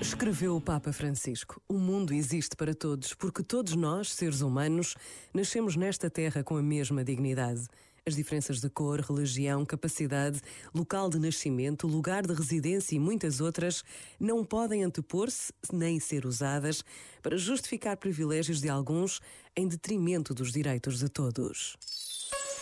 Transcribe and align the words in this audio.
Escreveu 0.00 0.56
o 0.56 0.60
Papa 0.60 0.92
Francisco: 0.92 1.60
O 1.68 1.74
mundo 1.74 2.14
existe 2.14 2.54
para 2.56 2.72
todos, 2.72 3.14
porque 3.14 3.42
todos 3.42 3.74
nós, 3.74 4.12
seres 4.12 4.40
humanos, 4.40 4.94
nascemos 5.34 5.74
nesta 5.74 6.08
terra 6.08 6.44
com 6.44 6.56
a 6.56 6.62
mesma 6.62 7.02
dignidade. 7.02 7.66
As 8.06 8.14
diferenças 8.14 8.60
de 8.60 8.70
cor, 8.70 9.00
religião, 9.00 9.66
capacidade, 9.66 10.40
local 10.72 11.10
de 11.10 11.18
nascimento, 11.18 11.86
lugar 11.86 12.26
de 12.26 12.32
residência 12.32 12.94
e 12.94 12.98
muitas 12.98 13.40
outras 13.40 13.84
não 14.18 14.44
podem 14.44 14.82
antepor-se 14.82 15.52
nem 15.70 16.00
ser 16.00 16.24
usadas 16.24 16.82
para 17.20 17.36
justificar 17.36 17.96
privilégios 17.96 18.60
de 18.60 18.68
alguns 18.68 19.20
em 19.54 19.68
detrimento 19.68 20.32
dos 20.32 20.52
direitos 20.52 21.00
de 21.00 21.08
todos. 21.08 21.76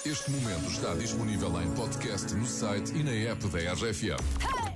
Este 0.04 0.30
momento 0.30 0.70
está 0.70 0.94
disponível 0.94 1.60
em 1.60 1.70
podcast 1.74 2.34
no 2.34 2.46
site 2.46 2.92
e 2.94 3.04
na 3.04 3.12
app 3.12 3.46
da 3.48 3.72
RFM. 3.72 4.75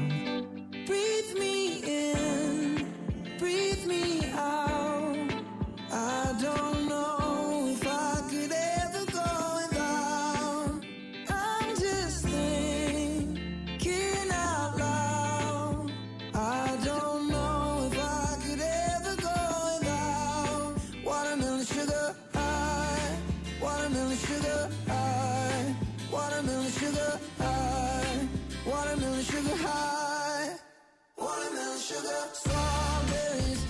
Sugar 31.91 32.23
strawberries 32.31 33.61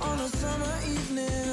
on 0.00 0.18
a 0.18 0.28
summer 0.28 0.76
evening. 0.86 1.47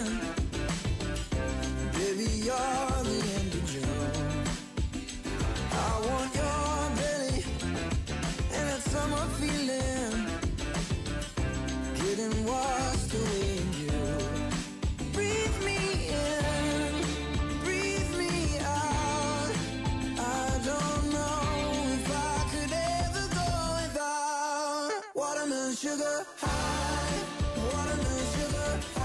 Sugar 25.75 26.25
high, 26.37 27.19
watermelon 27.57 28.25
sugar 28.31 28.79
high, 28.95 29.04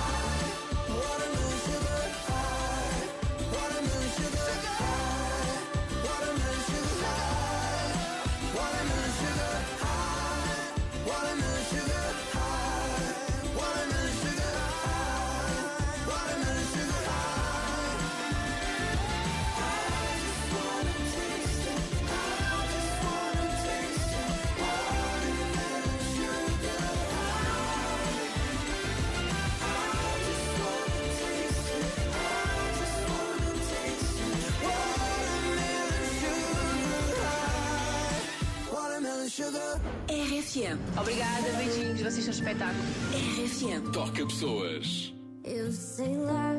RFM. 40.41 40.79
Obrigada, 40.99 41.49
beijinhos, 41.57 42.01
vocês 42.01 42.23
são 42.23 42.33
espetáculo. 42.33 42.83
RFM. 43.13 43.91
Toca 43.91 44.25
pessoas. 44.25 45.13
Eu 45.43 45.71
sei 45.71 46.17
lá 46.17 46.55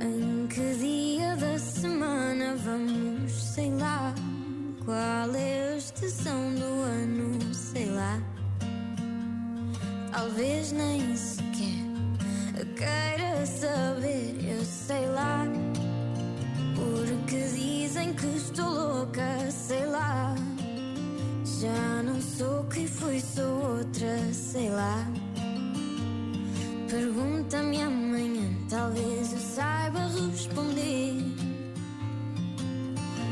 em 0.00 0.46
que 0.46 0.74
dia 0.78 1.36
da 1.36 1.58
semana 1.58 2.56
vamos, 2.56 3.32
sei 3.32 3.70
lá 3.72 4.14
qual 4.84 5.34
é 5.34 5.74
a 5.74 5.76
estação 5.76 6.54
do 6.54 6.64
ano, 6.64 7.54
sei 7.54 7.90
lá. 7.90 8.22
Talvez 10.12 10.72
nem 10.72 11.14
sequer 11.14 11.86
queira 12.74 13.44
saber, 13.44 14.34
eu 14.48 14.64
sei 14.64 15.06
lá. 15.08 15.44
Porque 16.74 17.36
dizem 17.54 18.14
que 18.14 18.26
estou 18.26 18.70
louca, 18.70 19.35
sou 22.36 22.64
quem 22.64 22.86
fui, 22.86 23.18
sou 23.18 23.78
outra, 23.78 24.32
sei 24.32 24.68
lá. 24.68 25.06
Pergunta-me 26.90 27.82
amanhã, 27.82 28.54
talvez 28.68 29.32
eu 29.32 29.38
saiba 29.38 30.00
responder. 30.00 31.24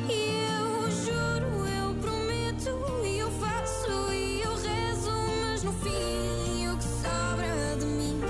E 0.08 0.20
eu 0.58 0.90
juro, 1.04 1.66
eu 1.68 1.94
prometo, 2.00 3.04
e 3.04 3.18
eu 3.18 3.30
faço, 3.32 4.12
e 4.12 4.40
eu 4.42 4.54
rezo, 4.54 5.12
mas 5.42 5.62
no 5.62 5.72
fim 5.72 6.68
o 6.68 6.76
que 6.78 6.84
sobra 6.84 7.76
de 7.78 7.86
mim. 7.86 8.20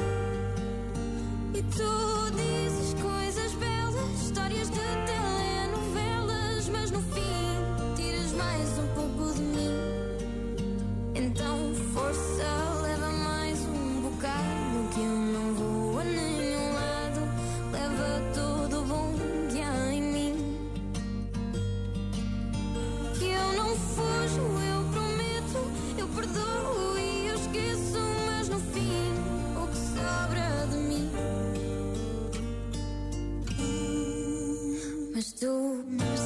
E 1.54 1.62
tu 1.62 2.13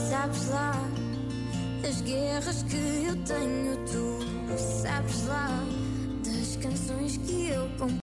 sabes 0.09 0.49
lá 0.49 0.73
das 1.83 2.01
guerras 2.03 2.63
que 2.65 2.77
eu 2.77 3.17
tenho, 3.25 3.77
tu 3.87 4.59
sabes 4.59 5.27
lá 5.27 5.65
das 6.25 6.57
canções 6.57 7.17
que 7.19 7.49
eu 7.49 7.69
compro. 7.79 7.97